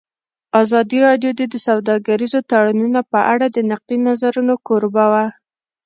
[0.61, 5.25] ازادي راډیو د سوداګریز تړونونه په اړه د نقدي نظرونو کوربه وه.